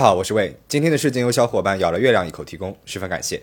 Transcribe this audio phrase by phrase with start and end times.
[0.00, 0.56] 好，我是魏。
[0.66, 3.42] 今天的事件由小伙伴咬了月亮一口提供，十分感谢。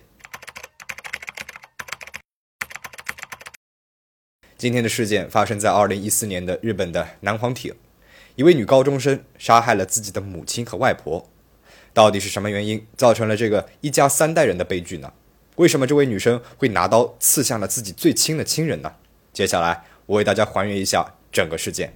[4.57, 7.75] 今天的事件发生在二零一四年的日本的南黄町，
[8.35, 11.29] 一位女高中生杀害了自己的母亲和外婆。
[11.93, 15.13] 到底是什么原因造成了这个一家三代人的悲剧呢？
[15.57, 18.95] 为什么这位女生会拿刀刺向了自己最亲的亲人呢？
[19.31, 21.93] 接下来我为大家还原一下整个事件。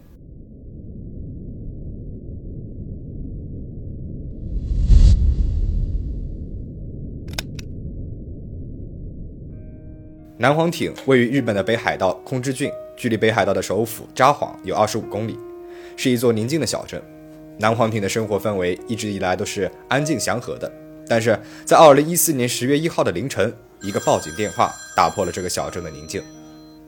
[10.42, 15.38] 南黄町位于日本的北海道空知郡，距离北海道的首府札幌有二十五公里，
[15.96, 17.00] 是一座宁静的小镇。
[17.60, 20.72] 南黄町的生活氛围一直以来都是安静祥和的，
[21.08, 26.24] 但是在二零一四年十月一号的凌晨，一个报警电话打破了这个小镇的宁静。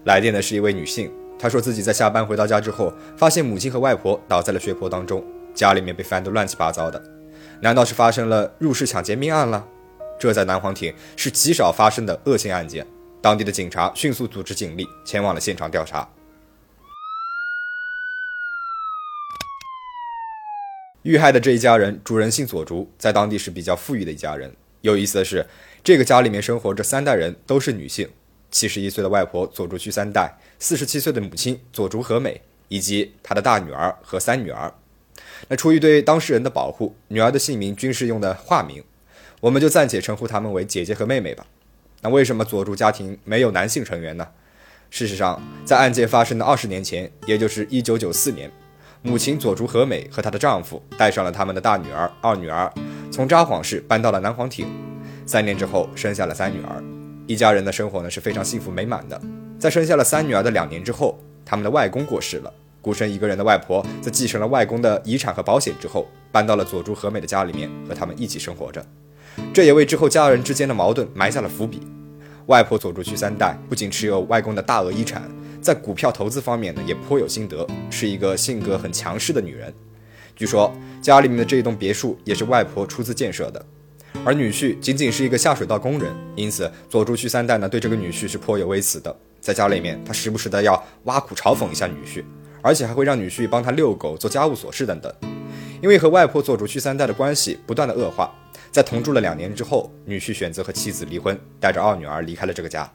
[0.05, 5.23] 来电的是一位女性，她说自己在下班回到家之后，发现母亲和外婆倒在了血泊当中，
[5.53, 6.99] 家里面被翻得乱七八糟的。
[7.61, 9.63] 难道是发生了入室抢劫命案了？
[10.19, 12.83] 这在南黄町是极少发生的恶性案件。
[13.23, 16.05] 当地的警察迅速组织警力前往了现场调查。
[21.03, 24.53] 遇害的这一家人，主人姓佐竹，在当地是比较富裕的一家人。
[24.81, 25.45] 有意思的是，
[25.81, 28.09] 这个家里面生活着三代人，都是女性：
[28.51, 34.73] 七十一岁的外婆佐竹须三代，四十七岁的母亲佐竹和美，以及她的大女儿和三女儿。
[35.47, 38.83] 那出于对当事人的保护，女儿的姓名均是用的化名，
[39.39, 41.47] 我们就暂且称呼她们为姐姐和妹妹吧。
[42.03, 44.27] 那为什么佐助家庭没有男性成员呢？
[44.89, 48.51] 事实上，在案件发生的二十年前，也就是一九九四年。
[49.01, 52.71] 母亲佐竹和美和她的丈夫带上了他们的大女儿、二女儿，
[53.09, 54.67] 从札幌市搬到了南黄町。
[55.25, 56.83] 三年之后，生下了三女儿，
[57.25, 59.19] 一家人的生活呢是非常幸福美满的。
[59.57, 68.85] 在生下了三女儿的两年之后，他们的外公过世了，孤身一个人的外婆在继承了外公的遗产和保险之后，搬到了佐竹和美的家里面，和他们一起生活着。
[69.53, 71.81] 这也为之后家人之间的矛盾埋下了伏笔。
[72.47, 75.29] 外婆佐竹区三代不仅持有外公的大额遗产。
[75.61, 79.73] 在股票投资方面呢，也颇有心得，是一个性格很强势的女人。
[80.35, 80.69] 据说
[81.01, 83.65] 家里面的这一栋别墅也是外婆出资建设的，
[84.25, 89.15] 而女婿仅仅是一个下水道工人，因此佐竹区三代呢对这个女婿是颇有微词的。
[89.39, 92.23] 在家里面，他时不时的要挖苦嘲讽一下女婿，
[92.61, 95.13] 而且还会让女婿帮他遛狗、做家务琐事等等。
[95.81, 98.33] 因为和外婆佐竹区三代的关系不断的恶化，
[98.73, 102.91] 在同住了两年之后，女婿选择和妻子离婚，带着二女儿离开了这个家。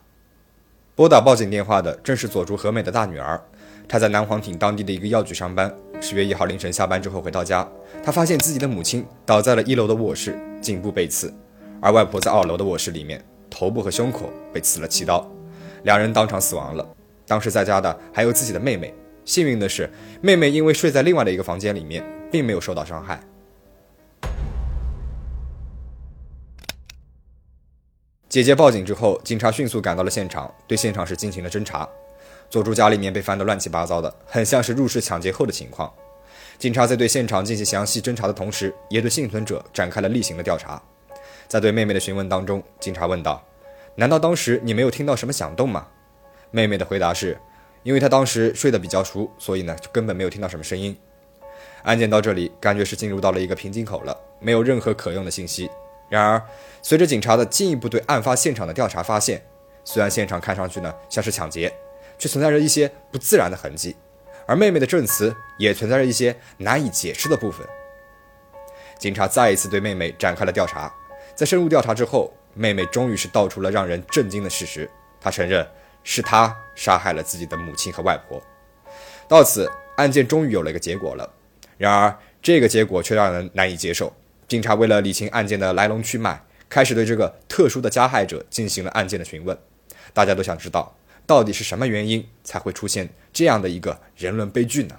[0.96, 3.40] 拨打报警电话的正是佐竹和美的大女儿，
[3.86, 5.72] 她在南黄町当地的一个药局上班。
[6.00, 7.64] 十月一号凌晨下班之后回到家，
[8.02, 11.32] 她发现自己的母亲倒在了一楼的卧室，颈部被刺，
[11.80, 15.30] 而外婆在二楼的卧室里面，头部和胸口被刺了七刀，
[15.84, 16.84] 两人当场死亡了。
[17.24, 18.92] 当时在家的还有自己的妹妹，
[19.24, 19.88] 幸运的是，
[20.20, 23.20] 妹妹因为睡在另外的一个房间里面，并没有受到伤害。
[28.28, 31.88] 姐姐报警之后，警察迅速赶到了现场，对现场是进行了侦查。
[32.50, 35.90] 佐助家里面被翻得乱七八糟的，很像是入室抢劫后的情况。
[36.58, 40.82] 警察在对现场进行详细侦查的同时，也对幸存者展开了例行的调查。
[41.46, 43.42] 在对妹妹的询问当中，警察问道
[43.96, 45.86] ：“难道当时你没有听到什么响动吗？”
[46.52, 47.38] 妹妹的回答是
[47.82, 50.94] ：“因为她当时睡得比较熟，所以呢就根本没有听到什么声音。”
[51.84, 55.70] 案件到这里，感觉是进入到了一个瓶颈口了，没有任何可用的信息。
[56.08, 56.42] 然而，
[56.82, 59.44] 随着警察的进一步对案发现场的调查，发现
[59.84, 61.72] 虽然现场看上去呢像是抢劫，
[62.18, 63.94] 却存在着一些不自然的痕迹，
[64.46, 67.66] 而妹妹的证词也存在着一些难以解释的部分。
[68.98, 70.92] 警察再一次对妹妹展开了调查，
[71.34, 74.90] 在深入调查之后，妹妹终于是道出了让人震惊的事实：
[75.20, 75.64] 她承认
[76.02, 78.42] 是她杀害了自己的母亲和外婆。
[79.28, 81.30] 到此，案件终于有了一个结果了。
[81.76, 84.12] 然而，这个结果却让人难以接受。
[84.48, 89.56] 警察为了理清案件的来龙去脉，开始对这个特殊的加害者进行了案件的询问。
[90.14, 94.96] 大家都想知道，到底是什么原因才会出现这样的一个人伦悲剧呢？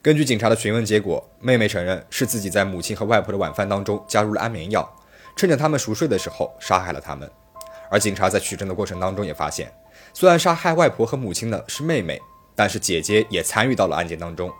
[0.00, 4.88] 根据警察的询问结果，妹妹承认是自己在母亲和外婆的晚饭当中加入了安眠药，
[5.34, 7.28] 趁着他们熟睡的时候杀害了他们。
[7.90, 9.72] 而警察在取证的过程当中也发现，
[10.12, 12.20] 虽然杀害外婆和母亲的是妹妹，
[12.54, 14.52] 但是姐姐也参与到了案件当中。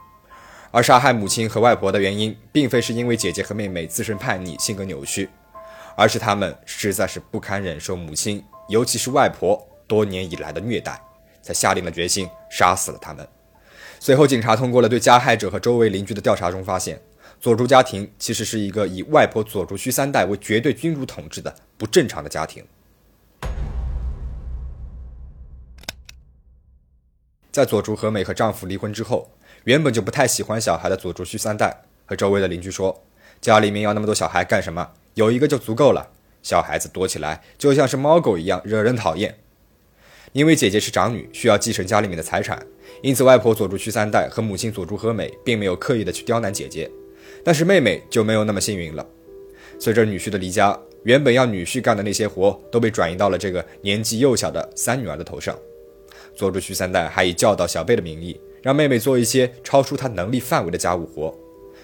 [0.74, 5.30] 而杀害母亲和外婆的原因，并非是因为姐姐和妹妹自身叛逆、性格扭曲，
[5.96, 11.00] 而是他们实在是不堪忍受母亲，尤其是外婆多年以来的虐待，
[11.40, 13.24] 才下定了决心杀死了他们。
[14.00, 17.00] 随后，警察通过了对加害者和周围邻居的调查中发现，
[17.40, 22.64] 佐竹家庭其实是一个以外婆佐竹须三代为绝对君主统治的不正常的家庭。
[27.54, 29.30] 在佐竹和美和丈夫离婚之后。
[29.62, 33.04] 原本就不太喜欢小孩的佐竹须三代和周围的邻居说，
[33.40, 34.90] 家里面要那么多小孩干什么？
[35.14, 36.10] 有一个就足够了。
[36.42, 39.36] 小孩子多起来就像是猫狗一样，惹人讨厌。
[40.32, 42.66] 因为姐姐是长女，需要继承家里面的财产，
[43.02, 46.90] 因此外婆佐助区三代和母亲佐助和美并没有刻意的去刁难姐姐。
[47.44, 49.06] 但是妹妹就没有那么幸运了。
[49.78, 55.56] 随着女婿的离家，原本要女婿干的那些活都被转移到了这个年纪幼小的三女儿的头上。
[56.34, 61.34] 佐助区三代还以教导小贝的名义，让妹妹做一些超出她能力范围的家务活。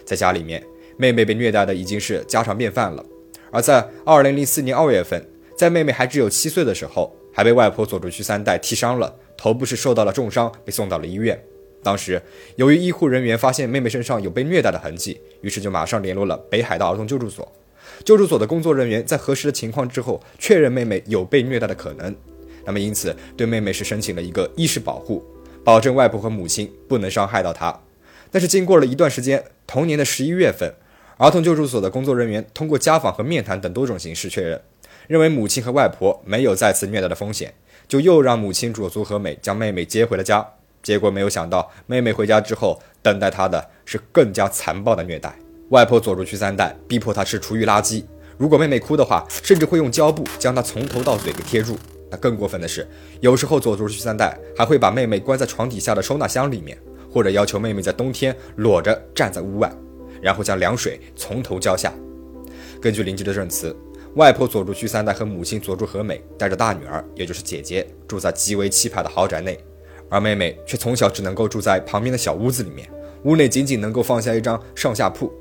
[0.04, 0.62] 在家里面，
[0.96, 3.04] 妹妹被虐待的已经是家常便饭了。
[3.50, 5.24] 而在二零零四年二月份，
[5.56, 7.14] 在妹妹还只有七岁的时候。
[7.32, 11.40] 还被外婆佐助区三代踢伤了，头部是受到了重伤，被送到了医院。
[11.80, 12.20] 当时
[12.56, 17.50] 由于医护人员发现妹妹身上有被虐待的痕迹，于是就马上联络了北海道儿童救助所。
[18.04, 22.14] 救助所的工作人员在核实了情况之后，确认妹妹有被虐待的可能。
[22.64, 25.24] 那么因此对妹妹是申请了一个意识保护，
[25.64, 27.80] 保证外婆和母亲不能伤害到她。
[28.30, 30.74] 但是经过了一段时间，同年的十一月份，
[31.16, 34.60] 儿童救助所的工作人员通过家访和面谈等多种形式确认。
[35.08, 37.52] 认为母亲和外婆没有再次虐待的风险，
[37.88, 40.46] 就又让母亲佐足和美将妹妹接回了家。
[40.82, 45.34] 结果没有想到，妹妹回家之后，等待她的是更加残暴的虐待。
[45.70, 48.04] 外婆佐助区三代逼迫她吃厨余垃圾，
[48.38, 51.76] 如果妹妹哭的话，甚至会用胶布将她从头到嘴给贴住。
[52.10, 52.86] 那更过分的是，
[53.20, 56.76] 有时候佐助区三代还会把妹妹关在床底下的收纳箱里面，
[57.10, 59.72] 或者要求妹妹在冬天裸着站在屋外，
[60.20, 61.92] 然后将凉水从头浇下。
[62.80, 63.74] 根据邻居的证词。
[64.16, 69.56] 外婆佐助区三代和母亲佐助和美带着大女儿，也就是姐姐，住在极为气派的豪宅内，
[70.08, 72.90] 而妹妹却从小只能够住在旁边的小屋子里面，
[73.22, 75.32] 屋内仅仅能够放下一张上下铺，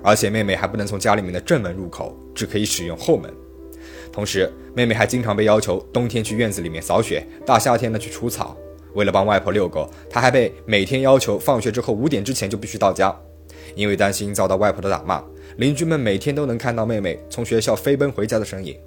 [0.00, 3.28] 而且妹妹还不能从家里面的正门入口，只可以使用后门。
[4.14, 8.56] 同时，妹妹还经常被要求冬天去院子里面扫雪，大夏天的去除草。
[8.92, 13.12] 为了帮外婆遛狗，她还被每天要求放学之后五点之前就必须到家，
[13.74, 15.20] 因为担心遭到外婆的打骂。
[15.56, 18.78] 邻居们每天都能看到妹妹从学校飞奔回家的身影。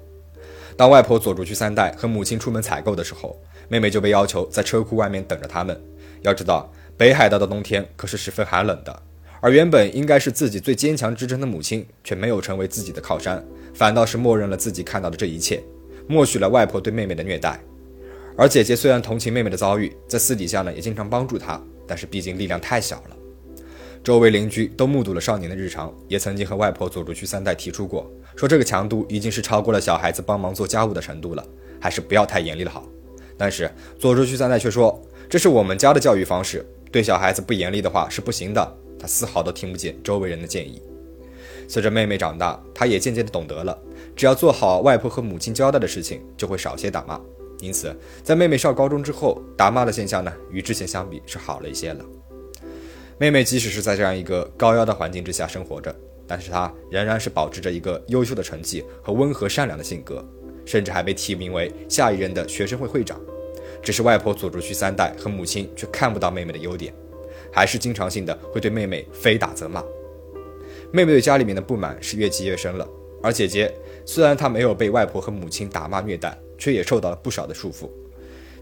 [0.78, 3.38] 当外婆佐助去三代和母亲出门采购的时候，
[3.68, 5.78] 妹妹就被要求在车库外面等着他们。
[6.22, 9.02] 要知道，北海道的冬天可是十分寒冷的，
[9.42, 13.44] 而原本应该是自己最坚强支撑的母亲，却没有成为自己的靠山，
[13.78, 15.62] 反倒是默认了自己看到的这一切，
[16.08, 17.62] 默许了外婆对妹妹的虐待。
[18.36, 23.16] 而姐姐虽然同情妹妹的遭遇，在私底下呢也经常帮助她，但是毕竟力量太小了。
[24.02, 31.46] 周围邻居都目睹了少年的日常，也曾经和外婆佐助区三代提出过，说这个强度已经是超过了小孩子帮忙做家务的程度了，
[31.80, 32.84] 还是不要太严厉了好。
[33.36, 35.00] 但是佐助区三代却说，
[35.30, 38.76] 这是我们家的教育方式，对小孩子不严厉的话是不行的。
[38.98, 40.82] 他丝毫都听不见周围人的建议。
[41.68, 43.78] 随着妹妹长大，她也渐渐的懂得了，
[44.16, 47.20] 只要做好外婆和母亲交代的事情，就会少些打骂。
[47.60, 47.94] 因此，
[48.24, 52.04] 在妹妹上高中之后，打骂的现象呢，与之前相比是好了一些了。
[53.18, 55.94] 妹妹即使是在这样一个高压的环境之下生活着，
[56.26, 60.24] 但是她仍然是保持着一个优秀的成绩和温和善良的性格，
[60.64, 63.20] 甚至还被提名为下一任的学生会会长。
[63.82, 66.94] 只是外婆佐助区三代和母亲却看不到妹妹的优点，
[67.52, 69.82] 还是经常性的会对妹妹非打则骂。
[70.90, 72.88] 妹妹对家里面的不满是越积越深了，
[73.22, 73.72] 而姐姐
[74.06, 77.88] 虽然她没有被外婆和母亲打骂虐待，却也受到了不少的束缚。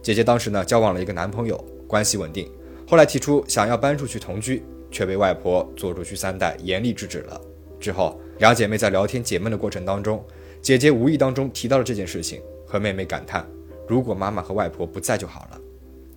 [0.03, 1.57] 姐姐当时呢交往了一个男朋友，
[1.87, 2.51] 关系稳定。
[2.89, 7.41] 后来提出想要搬出去同居，却被外婆佐助区三代严厉制止了。
[7.79, 10.25] 之后，两姐妹在聊天解闷的过程当中，
[10.63, 13.45] 姐姐无意当中提到了这件事情，和妹妹感叹
[13.87, 15.61] ：“如果妈妈和外婆不在就好了。”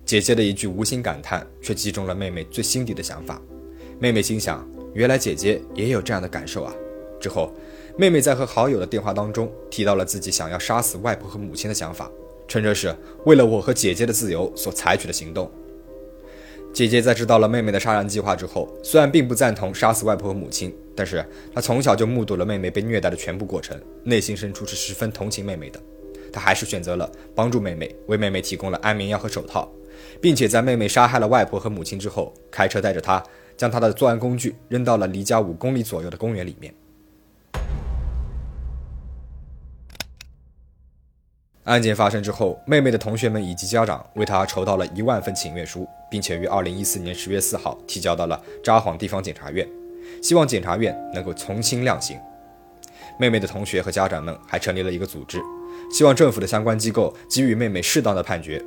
[0.04, 3.40] 姐姐的一句无心感叹，却击中了妹妹最心底的想法。
[3.98, 6.74] 妹妹心想：原来姐姐也有这样的感受啊！
[7.20, 7.52] 之后，
[7.96, 12.10] 妹妹在和好友的电话当中提到了自己想要杀死外婆和母亲的想法，
[12.48, 12.94] 称这是
[13.24, 15.50] 为了我和姐姐的自由所采取的行动。
[16.72, 25.80] 姐姐在知道了妹妹的杀人计划之后，虽然并不赞同杀死外婆和母亲，但是她从小就目睹了妹妹被虐待的全部过程，内心深处是十分同情妹妹的。
[26.32, 29.68] 她还是选择了帮助妹妹，为妹妹提供了安眠药和手套，
[30.20, 33.20] 并且在妹妹杀害了外婆和母亲之后，开车带着她
[33.60, 36.72] 将她的作案工具扔到了离家五公里左右的公园里面。
[41.64, 49.68] 案件发生之后，妹妹的同学们以及家长为她筹到了一万份请愿书，并且于二零一四年十月四号提交到了札幌地方检察院，
[50.22, 52.18] 希望检察院能够从轻量刑。
[53.18, 55.38] 妹妹的同学和家长们还成立了一个组织，
[55.92, 58.64] 希望政府的相关机构给予妹妹适当的判决。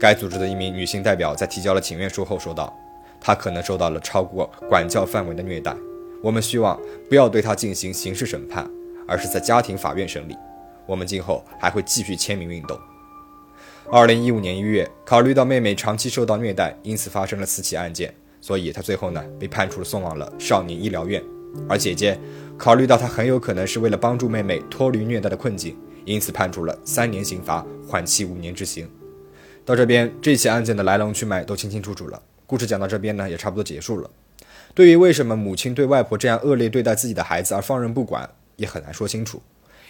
[0.00, 2.74] 该组织的一名女性代表在提交了请愿书后说道
[3.22, 5.74] ：“他可能受到了超过管教范围的虐待，
[6.22, 8.68] 我们希望不要对他进行刑事审判，
[9.06, 10.36] 而是在家庭法院审理。”
[10.84, 12.76] 我们今后还会继续签名运动。
[13.90, 21.22] 二零一五年一月，考虑到妹妹长期受到虐待，因此发生了四起案件，所以她最后呢被判处送往了少年医疗院。
[21.68, 22.18] 而姐姐
[22.58, 28.90] 考虑到她很有可能是为了帮助妹妹脱离虐待的困境，因此判处了三年刑罚，缓期五年执行。
[29.64, 32.20] 到这边，这起案件的来龙去脉都清清楚楚了。
[32.52, 34.10] 故事讲到这边呢，也差不多结束了。
[34.74, 39.40] 对于为什么母亲对外婆这样恶劣对待自己的孩子而放任不管，也很难说清楚。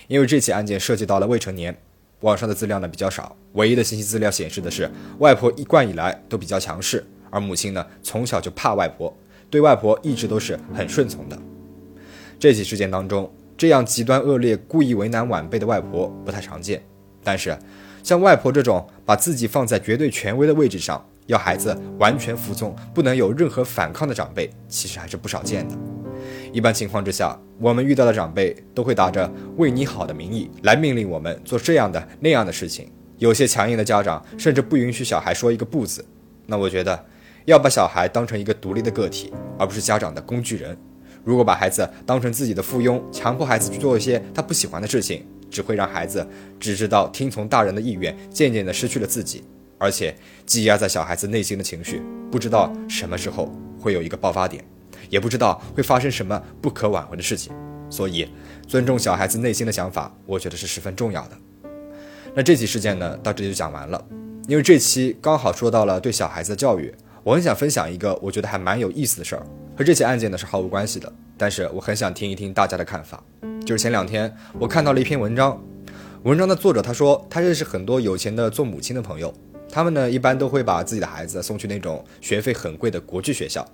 [0.06, 1.76] 因为这起案件涉及到了未成年，
[2.20, 4.88] 网上的资料呢比较少，唯一的信息资料显示的是
[5.18, 9.12] 外婆一贯以来都比较强势，而母亲呢从小就怕外婆，
[9.50, 11.36] 对外婆一直都是很顺从的。
[12.38, 13.28] 这起事件当中，
[13.58, 16.80] 这样极端恶劣、故意为难晚辈的外婆不太常见，
[17.24, 17.58] 但是。
[18.04, 25.74] 像外婆这种把自己放在绝对权威的位置上，要孩子完全服从，不能有任何反抗的长辈，其实还是不少见的。
[26.52, 32.90] 一般情况之下，我们遇到的长辈都会打着为你好的名义来命令我们做这样的那样的事情。
[33.18, 36.04] 有些强硬的家长甚至不允许小孩说一个不字。
[36.46, 37.04] 那我觉得，
[37.44, 40.76] 要把小孩当成一个独立的个体，而不是家长的工具人。
[41.24, 45.24] 如果把孩子当成自己的附庸，强迫孩子去做一些他不喜欢的事情。
[45.52, 46.26] 只会让孩子
[46.58, 49.44] 只知道听从大人的意愿，渐渐地失去了自己，
[49.82, 50.14] 而且
[50.46, 54.64] 积压在小孩子内心的情绪，不知道什么时候会有一个爆发点，
[55.10, 57.52] 也不知道会发生什么不可挽回的事情。
[57.90, 58.28] 所以，
[58.68, 61.36] 尊重小孩子内心的想法，我觉得是十分重要的。
[62.32, 64.02] 那这起事件呢，到这里就讲完了。
[64.46, 69.44] 因为这期刚好说到了对小孩子的教育，我很想分享一个我觉得还蛮有意思的事儿，
[69.76, 73.20] 和这起案件呢是毫无关系的，但是我很想听一听大家的看法。
[73.66, 75.60] 就是前两天我看到了一篇文章，
[76.22, 79.34] 文章的作者他说他认识很多有钱的做母亲的朋友，
[79.74, 83.66] 他们呢一般都会把自己的孩子送去那种学费很贵的国际学校，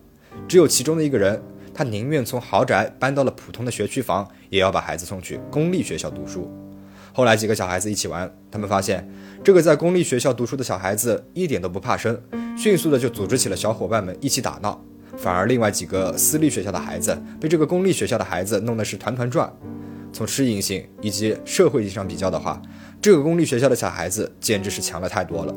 [0.47, 1.43] 只有其中的一个人，
[1.75, 6.49] 他宁愿从豪宅搬到了普通的学区房，也要把孩子送去公立学校读书。
[7.12, 9.11] 后来几个小孩子一起玩，他们发现
[9.43, 12.17] 这个在公立学校读书的小孩子一点都不怕生，
[12.57, 14.81] 迅速的就组织起了小伙伴们一起打闹，
[15.17, 19.52] 反而另外几个私立学校的孩子被这个公立学校的孩子弄得是团团转。
[20.12, 22.62] 从适应性以及社会性上比较的话，
[23.02, 25.55] 这个公立学校的小孩子简直是强了太多了。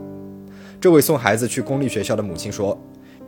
[0.82, 2.76] 这位送孩子去公立学校的母亲说：“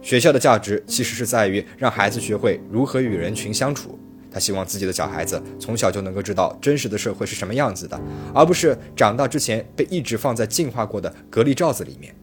[0.01, 3.99] 学校的价值其实是在于让孩子学会如何与人群相处。
[4.31, 8.01] 他希望自己的小孩子从小就能够知道真实的社会是什么样子的，
[8.33, 12.15] 而不是长大之前被一直放在进化过的隔离罩子里面。”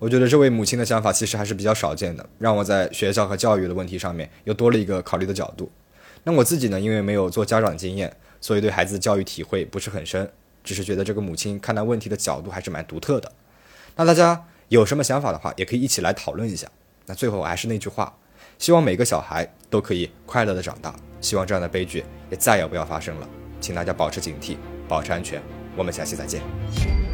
[0.00, 5.70] 我觉得这位母亲的想法其实还是比较少见的，让我在学校和教育的问题上面又多了一个考虑的角度。
[6.24, 10.26] 那我自己呢，因为没有做家长经验，所以对孩子的教育体会不是很深，
[10.64, 13.30] 只是觉得这个母亲看待问题的角度还是蛮独特的。
[13.98, 16.68] 那大家有什么想法的话，也可以一起来讨论一下。
[17.06, 18.14] 那最后还是那句话，
[18.56, 23.28] 希望每个小孩都可以快乐的长大，希望这样的悲剧也再也不要发生了。
[23.60, 25.42] 请大家保持警惕，保持安全。
[25.76, 27.07] 我们下期再见。